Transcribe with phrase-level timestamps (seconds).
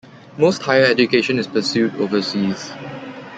[0.35, 2.71] Most higher education is pursued overseas.